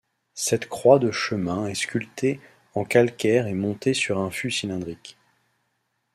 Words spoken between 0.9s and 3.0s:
de chemin est sculptée en